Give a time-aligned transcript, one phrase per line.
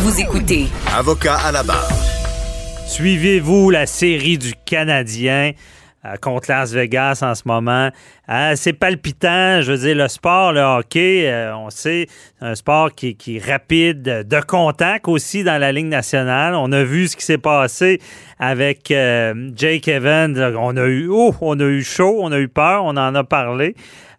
[0.00, 1.88] Vous écoutez Avocat à la barre.
[2.86, 5.50] Suivez-vous la série du Canadien
[6.20, 7.90] contre Las Vegas en ce moment?
[8.30, 9.62] Euh, c'est palpitant.
[9.62, 12.06] Je veux dire, le sport, le hockey, euh, on sait,
[12.38, 16.54] c'est un sport qui, qui est rapide, de contact aussi dans la Ligue nationale.
[16.54, 18.00] On a vu ce qui s'est passé
[18.38, 20.38] avec euh, Jake Evans.
[20.58, 23.24] On a eu, oh, on a eu chaud, on a eu peur, on en a
[23.24, 23.74] parlé.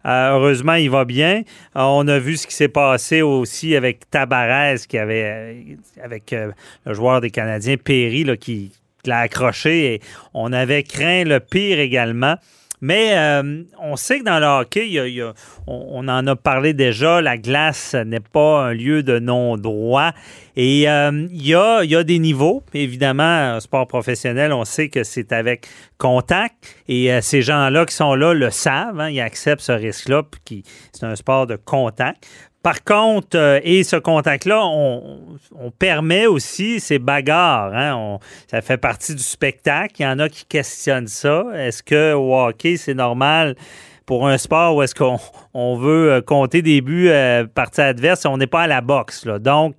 [0.06, 1.42] Euh, heureusement, il va bien.
[1.76, 6.34] Euh, on a vu ce qui s'est passé aussi avec Tabarez, qui avait, avec
[6.84, 8.72] le joueur des Canadiens, Perry, là, qui
[9.06, 9.94] l'a accroché.
[9.94, 10.00] Et
[10.34, 12.34] on avait craint le pire également.
[12.82, 15.34] Mais euh, on sait que dans le hockey, y a- y a-
[15.66, 20.12] on, en a parlé déjà, la glace n'est pas un lieu de non-droit.
[20.56, 22.62] Et euh, il, y a, y a des niveaux.
[22.72, 25.66] Évidemment, sport professionnel, on sait que c'est avec
[25.98, 26.54] contact.
[26.88, 28.98] Et euh, ces gens-là qui sont là le savent.
[28.98, 30.22] hein, ils acceptent ce risque-là.
[30.46, 30.62] puis
[30.92, 32.26] C'est un sport de contact.
[32.62, 35.38] Par contre, euh, et ce contact-là, on,
[35.78, 37.74] permet aussi ces bagarres.
[37.74, 38.18] hein,
[38.50, 39.94] ça fait partie du spectacle.
[39.98, 41.44] Il y en a qui questionnent ça.
[41.54, 43.56] Est-ce que au hockey, c'est normal
[44.04, 45.18] pour un sport où est-ce qu'on
[45.54, 48.26] on veut euh, compter des buts euh, partie adverse?
[48.26, 49.26] On n'est pas à la boxe.
[49.26, 49.76] Donc,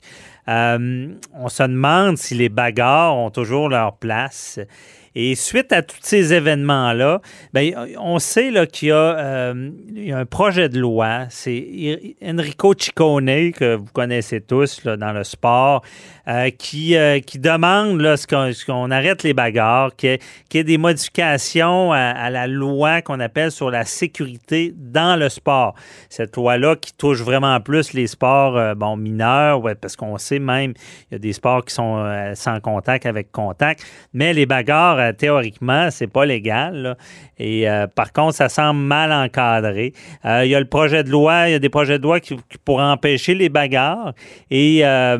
[0.47, 4.59] euh, on se demande si les bagarres ont toujours leur place.
[5.13, 7.21] Et suite à tous ces événements-là,
[7.53, 11.25] ben, on sait qu'il y, a, euh, y a un projet de loi.
[11.29, 15.81] C'est Enrico Ciccone, que vous connaissez tous dans le sport,
[16.27, 20.19] euh, qui, euh, qui demande qu'on, arrête les bagarres, qu'il
[20.53, 25.29] y ait, des modifications à, à la loi qu'on appelle sur la sécurité dans le
[25.29, 25.73] sport.
[26.09, 30.39] Cette loi-là qui touche vraiment plus les sports euh, bon, mineurs, ouais, parce qu'on sait
[30.39, 30.73] même
[31.09, 35.13] il y a des sports qui sont sans contact avec contact, mais les bagarres, euh,
[35.13, 36.95] théoriquement, c'est pas légal.
[37.37, 39.93] Et euh, par contre, ça semble mal encadré.
[40.25, 42.19] Euh, il y a le projet de loi, il y a des projets de loi
[42.19, 44.13] qui, qui pourraient empêcher les bagarres.
[44.51, 45.17] Et euh,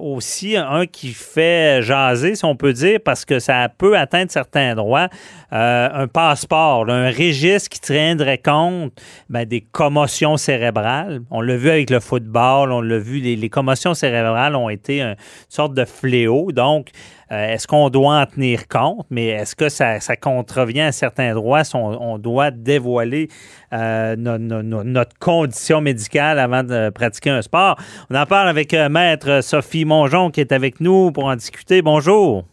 [0.00, 4.74] aussi, un qui fait jaser, si on peut dire, parce que ça peut atteindre certains
[4.74, 5.08] droits,
[5.52, 8.92] un passeport, un registre qui tiendrait compte
[9.28, 11.20] ben, des commotions cérébrales.
[11.30, 15.02] On l'a vu avec le football, on l'a vu, les, les commotions cérébrales ont été
[15.02, 15.16] un- une
[15.48, 16.52] sorte de fléau.
[16.52, 16.88] Donc,
[17.36, 21.62] est-ce qu'on doit en tenir compte, mais est-ce que ça, ça contrevient à certains droits
[21.64, 23.28] si on, on doit dévoiler
[23.72, 27.76] euh, no- no- no- notre condition médicale avant de pratiquer un sport?
[28.10, 31.82] On en parle avec euh, Maître Sophie Mongeon qui est avec nous pour en discuter.
[31.82, 32.44] Bonjour.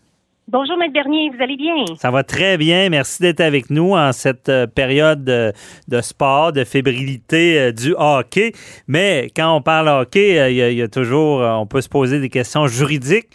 [0.49, 1.73] Bonjour, Maître Bernier, vous allez bien?
[1.99, 2.87] Ça va très bien.
[2.89, 5.51] Merci d'être avec nous en cette euh, période de,
[5.89, 8.53] de sport, de fébrilité euh, du hockey.
[8.87, 11.65] Mais quand on parle hockey, euh, il y, a- il y a toujours, euh, on
[11.65, 13.27] peut se poser des questions juridiques.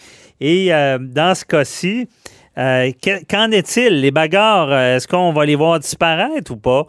[0.44, 2.08] Et euh, dans ce cas-ci,
[2.58, 4.00] euh, que- qu'en est-il?
[4.00, 6.86] Les bagarres, euh, est-ce qu'on va les voir disparaître ou pas?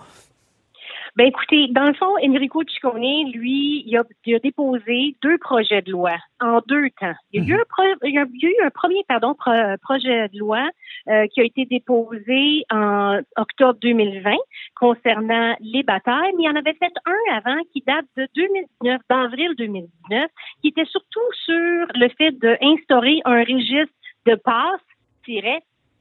[1.16, 5.84] Ben écoutez, dans le fond, Enrico Ciccone, lui, il a, il a déposé deux projets
[5.84, 7.14] de loi en deux temps.
[7.32, 9.52] Il y a eu un, pro- il y a eu un premier pardon, pro-
[9.84, 10.68] projet de loi
[11.10, 14.32] euh, qui a été déposé en octobre 2020
[14.76, 19.52] concernant les batailles, mais il en avait fait un avant qui date de 2019, d'avril
[19.56, 20.32] 2019,
[20.64, 21.54] qui était surtout sur
[21.94, 23.94] le fait d'instaurer un registre
[24.26, 24.82] de passe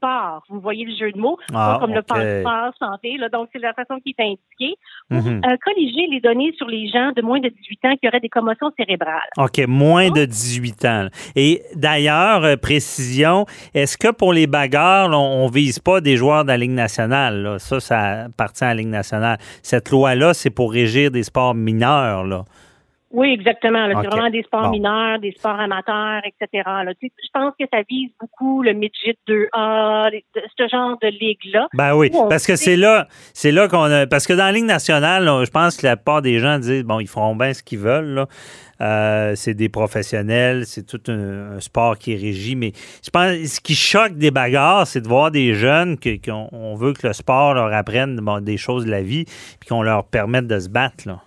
[0.03, 0.43] sport.
[0.49, 3.17] Vous voyez le jeu de mots, Ah, comme le passeport santé.
[3.17, 4.75] Là, donc, c'est la façon qui est indiquée
[5.09, 5.41] Mhm.
[5.45, 8.29] euh, colliger les données sur les gens de moins de 18 ans qui auraient des
[8.29, 9.19] commotions cérébrales.
[9.37, 11.07] OK, moins de 18 ans.
[11.35, 16.17] Et d'ailleurs, euh, précision, est-ce que pour les bagarres, là, on, on vise pas des
[16.17, 17.41] joueurs de la Ligue nationale?
[17.43, 17.59] là?
[17.59, 19.37] Ça, ça appartient à la Ligue nationale.
[19.61, 22.23] Cette loi-là, c'est pour régir des sports mineurs.
[22.23, 22.43] Là.
[23.13, 23.87] Oui, exactement.
[24.01, 24.69] C'est vraiment des sports Bon.
[24.71, 26.63] mineurs, des sports amateurs, etc.
[26.65, 26.93] là.
[26.99, 30.97] Tu sais, Je pense que ça vise beaucoup le midget 2A, les- de- ce genre
[31.01, 31.67] de ligue-là.
[31.73, 34.07] Ben oui, parce que c'est là, c'est là qu'on a.
[34.07, 36.83] Parce que dans la Ligue nationale, là, je pense que la plupart des gens disent
[36.83, 38.13] bon, ils feront bien ce qu'ils veulent.
[38.15, 38.25] là.
[38.81, 42.55] Euh, c'est des professionnels, c'est tout un, un sport qui est régi.
[42.55, 42.71] Mais
[43.05, 46.93] je pense ce qui choque des bagarres, c'est de voir des jeunes qu'on on veut
[46.93, 49.25] que le sport leur apprenne bon, des choses de la vie,
[49.59, 51.07] puis qu'on leur permette de se battre.
[51.07, 51.19] Là.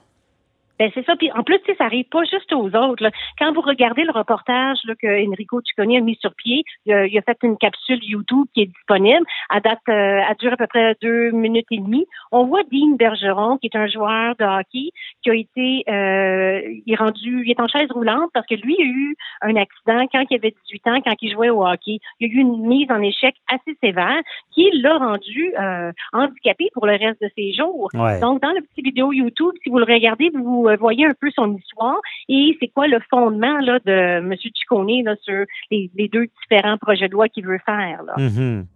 [0.78, 1.16] Ben c'est ça.
[1.16, 3.02] Puis en plus, ça arrive pas juste aux autres.
[3.02, 3.10] là.
[3.38, 7.06] Quand vous regardez le reportage là, que Enrico Ciccone a mis sur pied, il a,
[7.06, 9.24] il a fait une capsule YouTube qui est disponible.
[9.48, 12.06] À date, euh, elle dure à peu près deux minutes et demie.
[12.32, 14.90] On voit Dean Bergeron, qui est un joueur de hockey,
[15.22, 18.76] qui a été, euh, il est rendu, il est en chaise roulante parce que lui
[18.78, 21.98] a eu un accident quand il avait 18 ans, quand il jouait au hockey.
[22.20, 24.20] Il y a eu une mise en échec assez sévère
[24.54, 27.90] qui l'a rendu euh, handicapé pour le reste de ses jours.
[27.94, 28.20] Ouais.
[28.20, 31.30] Donc, dans la petite vidéo YouTube, si vous le regardez, vous euh, voyez un peu
[31.34, 31.98] son histoire
[32.28, 34.34] et c'est quoi le fondement là, de M.
[34.36, 38.02] Ciccone là, sur les, deux différents projets de loi qu'il veut faire.
[38.04, 38.14] Là.
[38.18, 38.66] Mhm.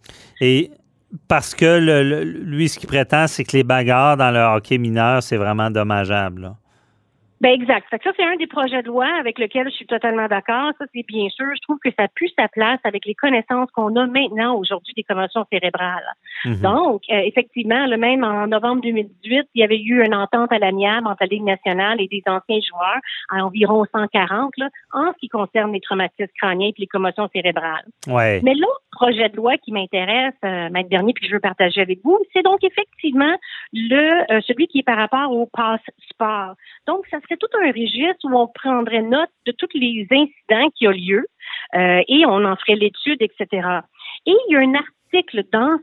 [0.40, 0.70] Et
[1.28, 5.22] parce que le- lui, ce qu'il prétend, c'est que les bagarres dans le hockey mineur,
[5.22, 6.42] c'est vraiment dommageable.
[6.42, 6.56] là.
[7.40, 7.86] Ben exact.
[7.90, 10.72] ça, c'est un des projets de loi avec lequel je suis totalement d'accord.
[10.78, 11.46] Ça, c'est bien sûr.
[11.54, 15.04] Je trouve que ça pue sa place avec les connaissances qu'on a maintenant aujourd'hui des
[15.04, 16.04] commotions cérébrales.
[16.44, 16.60] Mhm.
[16.60, 20.58] Donc, euh, effectivement, le même en novembre 2018, il y avait eu une entente à
[20.58, 23.00] l'amiable entre la Ligue nationale et des anciens joueurs
[23.30, 27.86] à environ 140 là, en ce qui concerne les traumatismes crâniens et les commotions cérébrales.
[28.06, 28.40] Ouais.
[28.42, 32.00] Mais l'autre projet de loi qui m'intéresse, euh, Dernier, puis que je veux partager avec
[32.02, 33.36] vous, c'est donc effectivement
[33.72, 36.54] le euh, celui qui est par rapport au passe-sport.
[36.86, 40.88] Donc, ça c'est tout un registre où on prendrait note de tous les incidents qui
[40.88, 41.26] ont lieu
[41.74, 43.68] euh, et on en ferait l'étude, etc.
[44.26, 45.78] Et il y a un article dans,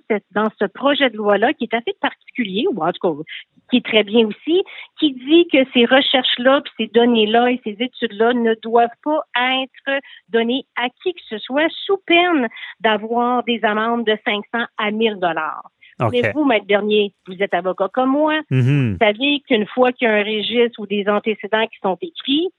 [0.59, 3.23] ce projet de loi-là qui est assez particulier, ou en tout cas
[3.69, 4.63] qui est très bien aussi,
[4.97, 10.01] qui dit que ces recherches-là, puis ces données-là et ces études-là ne doivent pas être
[10.29, 12.47] données à qui que ce soit sous peine
[12.79, 15.69] d'avoir des amendes de 500 à 1000 dollars.
[15.99, 18.39] Mais vous, Maître Bernier, vous êtes avocat comme moi.
[18.51, 18.91] Mm-hmm.
[18.91, 22.49] Vous savez qu'une fois qu'il y a un registre ou des antécédents qui sont écrits,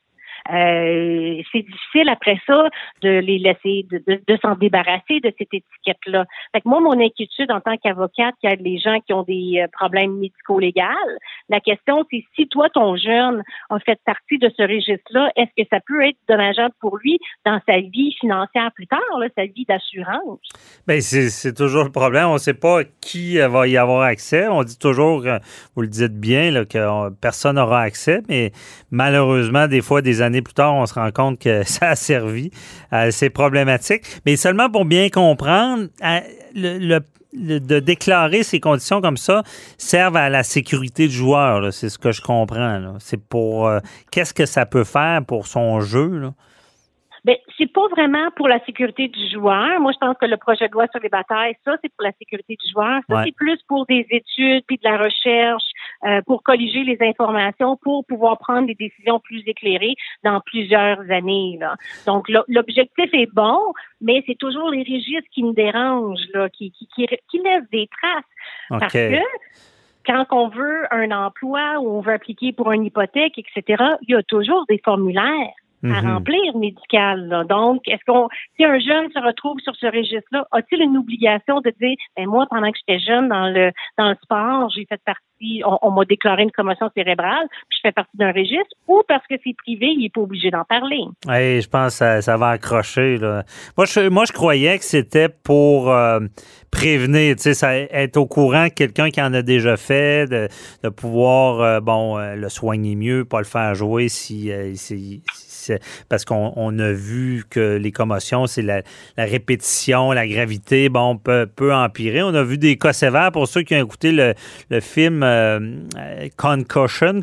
[0.50, 2.68] euh, c'est difficile après ça
[3.02, 6.24] de les laisser, de, s'en débarrasser de cette étiquette-là.
[6.52, 9.60] Fait que moi, mon inquiétude en tant qu'avocate qui aide les gens qui ont des
[9.62, 10.78] euh, problèmes médico-légaux,
[11.48, 15.68] la question, c'est si toi, ton jeune, a fait partie de ce registre-là, est-ce que
[15.70, 19.00] ça peut être dommageable pour lui dans sa vie financière plus tard,
[19.36, 20.40] sa vie d'assurance?
[20.86, 22.26] Bien, c'est toujours le problème.
[22.28, 24.48] On ne sait pas qui va y avoir accès.
[24.48, 25.38] On dit toujours, euh,
[25.74, 28.52] vous le dites bien, que personne n'aura accès, mais
[28.90, 32.50] malheureusement, des fois, des années plus tard, on se rend compte que ça a servi.
[32.90, 34.04] à ces problématiques.
[34.24, 35.88] Mais seulement pour bien comprendre,
[36.54, 37.00] le,
[37.34, 39.42] de déclarer ces conditions comme ça
[39.76, 41.72] servent à la sécurité du joueur.
[41.72, 42.96] C'est ce que je comprends.
[43.00, 43.80] C'est pour euh,
[44.10, 46.30] qu'est-ce que ça peut faire pour son jeu.
[47.28, 49.78] Ben, c'est pas vraiment pour la sécurité du joueur.
[49.80, 52.12] Moi, je pense que le projet de loi sur les batailles, ça, c'est pour la
[52.12, 53.02] sécurité du joueur.
[53.06, 55.64] Ça, c'est plus pour des études puis de la recherche,
[56.06, 59.94] euh, pour colliger les informations, pour pouvoir prendre des décisions plus éclairées
[60.24, 61.58] dans plusieurs années.
[61.60, 61.76] Là.
[62.06, 66.88] Donc, l'objectif est bon, mais c'est toujours les registres qui me dérangent, là, qui, qui,
[66.96, 68.24] qui, laissent des traces.
[68.70, 69.18] Parce que
[70.06, 74.14] quand on veut un emploi ou on veut appliquer pour une hypothèque, etc., il y
[74.14, 75.52] a toujours des formulaires
[75.84, 76.12] à mhm.
[76.12, 77.46] remplir médical.
[77.48, 81.72] Donc, est-ce qu'on, si un jeune se retrouve sur ce registre-là, a-t-il une obligation de
[81.80, 85.22] dire, ben moi, pendant que j'étais jeune dans le dans le sport, j'ai fait partie
[85.64, 89.34] on, m'a déclaré une commotion cérébrale, puis je fais partie d'un registre, ou parce que
[89.44, 91.02] c'est privé, il n'est pas obligé d'en parler?
[91.26, 93.18] Oui, je pense que ça, va accrocher.
[93.76, 96.20] Moi, je, moi, je croyais que c'était pour euh,
[96.70, 101.60] prévenir, tu sais, être au courant que quelqu'un qui en a déjà fait, de, pouvoir,
[101.60, 105.22] euh, bon, euh, le soigner mieux, pas le faire jouer si, si
[106.08, 108.82] parce qu'on a vu que les commotions, c'est la,
[109.16, 112.22] répétition, la gravité, bon, peut, peut empirer.
[112.22, 114.34] On a vu des cas sévères pour ceux qui ont écouté le,
[114.80, 115.58] film euh,
[116.36, 117.22] Concussion,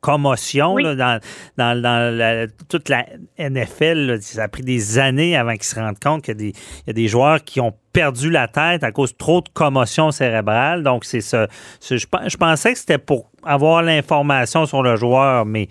[0.00, 1.20] commotion, dans,
[1.56, 3.06] dans, toute la
[3.38, 4.18] NFL.
[4.20, 7.42] ça a pris des années avant qu'ils se rendent compte qu'il y, a des joueurs
[7.44, 10.82] qui ont perdu la tête à cause de trop de commotion cérébrale.
[10.82, 11.46] Donc, c'est ça.
[11.80, 15.68] Je, je pensais que c'était pour avoir l'information sur le joueur, mais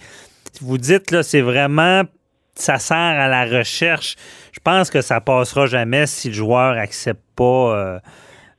[0.61, 2.03] vous dites, là, c'est vraiment,
[2.55, 4.15] ça sert à la recherche.
[4.51, 7.99] Je pense que ça passera jamais si le joueur accepte pas euh,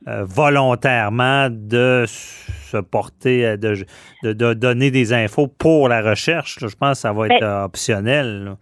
[0.07, 3.85] euh, volontairement de se porter, euh, de,
[4.23, 6.57] de, donner des infos pour la recherche.
[6.59, 8.55] Je pense que ça va être ben, optionnel.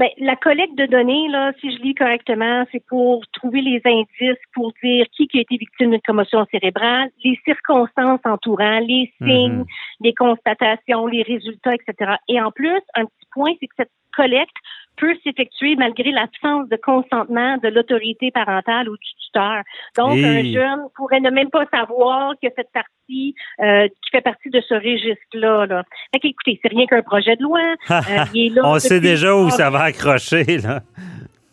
[0.00, 4.40] Ben, la collecte de données, là, si je lis correctement, c'est pour trouver les indices,
[4.54, 9.58] pour dire qui, qui a été victime d'une commotion cérébrale, les circonstances entourant, les signes,
[9.58, 9.66] mhm.
[10.00, 12.12] les constatations, les résultats, etc.
[12.28, 14.56] Et en plus, un petit point, c'est que cette collecte
[15.00, 19.62] peut s'effectuer malgré l'absence de consentement de l'autorité parentale ou du tuteur.
[19.96, 24.50] Donc, un jeune pourrait ne même pas savoir que cette partie, euh, qui fait partie
[24.50, 25.66] de ce registre-là.
[25.66, 25.84] Là.
[26.12, 27.60] Fait écoutez, c'est rien qu'un projet de loi.
[28.10, 30.80] Euh, On sait déjà où ça va accrocher, là.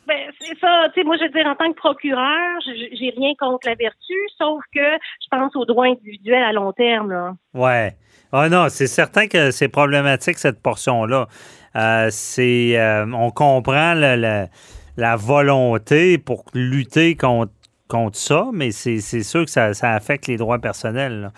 [0.08, 0.88] Ben, c'est ça.
[0.94, 4.14] Tu sais, moi, je veux dire, en tant que procureur, j'ai rien contre la vertu,
[4.38, 7.12] sauf que je pense aux droits individuels à long terme.
[7.12, 7.34] Là.
[7.54, 7.94] Ouais.
[8.32, 11.28] Ah non, c'est certain que c'est problématique, cette portion-là.
[11.76, 17.52] Euh, c'est, euh, on comprend la, volonté pour lutter contre,
[17.88, 21.32] contre ça, mais c'est, sûr que ça, affecte les droits personnels.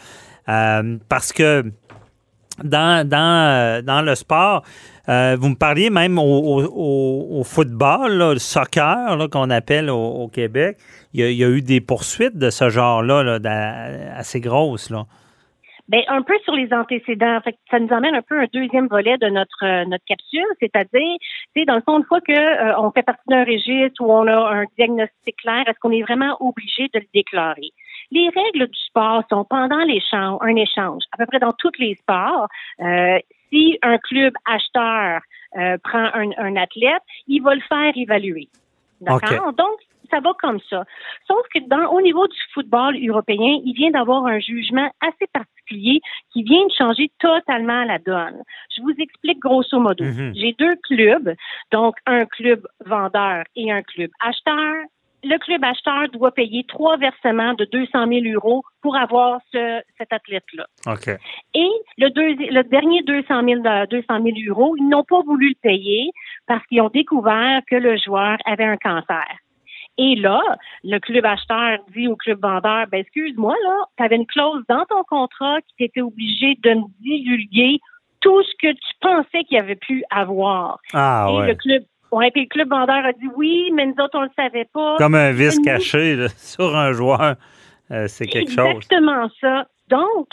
[0.47, 1.65] Euh, parce que
[2.63, 4.63] dans, dans, dans le sport,
[5.07, 10.77] vous me parliez même au, football, le soccer qu'on appelle au, Québec.
[11.13, 13.39] Il y, a, eu des poursuites de ce genre-là
[14.15, 14.91] assez grosses.
[14.91, 15.05] Là.
[15.89, 17.41] Ben, un peu sur les antécédents.
[17.41, 21.17] Fait ça nous amène un peu un deuxième volet de notre euh, notre capsule, c'est-à-dire,
[21.55, 24.27] c'est dans le fond, une fois que euh, on fait partie d'un registre où on
[24.27, 27.71] a un diagnostic clair, est-ce qu'on est vraiment obligé de le déclarer?
[28.11, 31.95] Les règles du sport sont pendant l'échange, un échange, à peu près dans tous les
[31.95, 32.47] sports.
[32.81, 33.17] Euh,
[33.49, 35.21] si un club acheteur
[35.57, 38.47] euh, prend un, un, athlète, il va le faire évaluer.
[39.01, 39.53] D'accord?
[39.53, 40.83] Donc, ça va comme ça.
[41.27, 46.01] Sauf que dans, au niveau du football européen, il vient d'avoir un jugement assez particulier
[46.31, 48.41] qui vient de changer totalement la donne.
[48.75, 50.03] Je vous explique grosso modo.
[50.03, 50.39] Mm-hmm.
[50.39, 51.35] J'ai deux clubs,
[51.71, 54.85] donc un club vendeur et un club acheteur
[55.23, 60.13] le club acheteur doit payer trois versements de 200 000 euros pour avoir ce, cet
[60.13, 60.65] athlète-là.
[60.87, 61.09] OK.
[61.53, 62.09] Et le,
[62.51, 66.11] le dernier 200 000, 200 000 euros, ils n'ont pas voulu le payer
[66.47, 69.27] parce qu'ils ont découvert que le joueur avait un cancer.
[70.01, 70.39] Et là,
[70.85, 74.85] le club acheteur dit au club vendeur, ben excuse-moi, là, tu avais une clause dans
[74.85, 77.79] ton contrat qui t'était obligé de me divulguer
[78.21, 80.79] tout ce que tu pensais qu'il avait pu avoir.
[80.93, 81.47] Ah, Et ouais.
[81.47, 84.31] le club Ouais, puis le club vendeur a dit oui, mais nous autres, on le
[84.35, 84.95] savait pas.
[84.97, 87.35] Comme un vice caché là, sur un joueur.
[87.91, 88.83] Euh, c'est quelque Exactement chose.
[88.91, 89.67] Exactement ça.
[89.89, 90.27] Donc,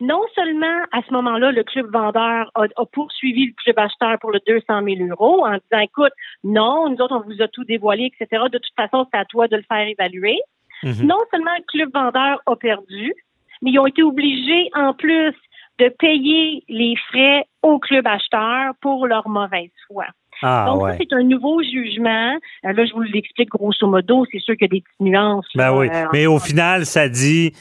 [0.00, 4.30] non seulement à ce moment-là, le club vendeur a, a, poursuivi le club acheteur pour
[4.30, 6.12] le 200 000 euros en disant, écoute,
[6.44, 8.44] non, nous autres, on vous a tout dévoilé, etc.
[8.50, 10.38] De toute façon, c'est à toi de le faire évaluer.
[10.82, 11.06] Mhm.
[11.06, 13.12] Non seulement le club vendeur a perdu,
[13.60, 15.34] mais ils ont été obligés, en plus,
[15.78, 20.06] de payer les frais au club acheteur pour leur mauvaise foi.
[20.42, 20.92] Ah, Donc, ouais.
[20.92, 22.34] ça, c'est un nouveau jugement.
[22.64, 24.26] Euh, là, je vous l'explique grosso modo.
[24.32, 25.46] C'est sûr qu'il y a des petites nuances.
[25.54, 25.88] Ben oui.
[25.92, 27.52] euh, Mais au final, ça dit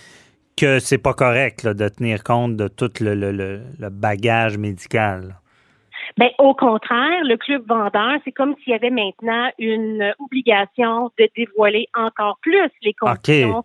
[0.62, 4.60] que c'est pas correct là, de tenir compte de tout le, le, le, le bagage
[4.60, 5.36] médical.
[6.18, 11.28] Ben, au contraire, le club vendeur, c'est comme s'il y avait maintenant une obligation de
[11.36, 13.64] dévoiler encore plus les conditions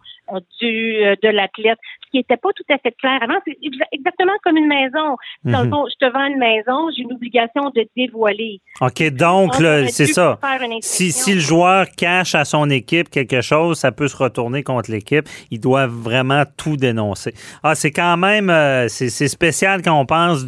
[0.61, 3.35] du, euh, de l'athlète, ce qui n'était pas tout à fait clair avant.
[3.47, 3.57] C'est
[3.93, 5.17] exactement comme une maison.
[5.45, 5.71] Dans le Mhm.
[5.71, 8.61] fond, je te vends une maison, j'ai une obligation de dévoiler.
[8.81, 9.55] OK, donc,
[9.89, 10.39] c'est ça.
[10.81, 14.91] Si, si le joueur cache à son équipe quelque chose, ça peut se retourner contre
[14.91, 15.27] l'équipe.
[15.51, 17.33] Ils doivent vraiment tout dénoncer.
[17.63, 20.45] Ah, c'est quand même euh, c'est spécial quand on pense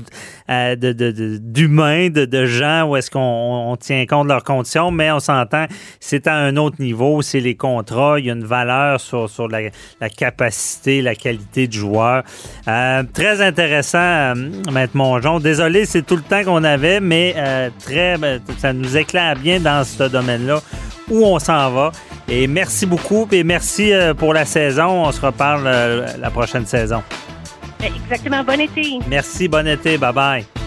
[0.50, 4.32] euh, de- de- de- d'humains, de, de, gens où est-ce qu'on on tient compte de
[4.32, 5.66] leurs conditions, mais on s'entend,
[6.00, 9.46] c'est à un autre niveau, c'est les contrats, il y a une valeur sur, sur
[9.48, 9.67] la,
[10.00, 12.22] la capacité, la qualité du joueur.
[12.66, 14.34] Euh, très intéressant, euh,
[14.72, 15.40] Maître Mongeon.
[15.40, 19.60] Désolé, c'est tout le temps qu'on avait, mais euh, très, ben, ça nous éclaire bien
[19.60, 20.60] dans ce domaine-là
[21.10, 21.92] où on s'en va.
[22.28, 25.06] Et merci beaucoup et merci pour la saison.
[25.06, 25.64] On se reparle
[26.20, 27.02] la prochaine saison.
[27.82, 28.44] Exactement.
[28.44, 28.98] Bon été.
[29.08, 30.57] Merci, bon été, bye bye.